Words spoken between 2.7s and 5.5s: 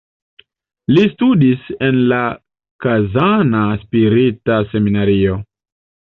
Kazana spirita seminario.